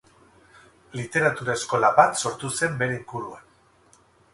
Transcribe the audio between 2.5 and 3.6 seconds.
zen bere inguruan.